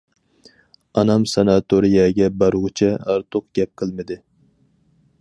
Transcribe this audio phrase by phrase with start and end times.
[1.01, 4.23] ئانام ساناتورىيەگە بارغۇچە ئارتۇق گەپ قىلمىدى.